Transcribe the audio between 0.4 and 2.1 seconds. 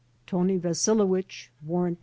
Vasilewich (Warrant No.